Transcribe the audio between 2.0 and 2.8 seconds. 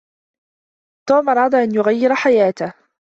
حياتهُ.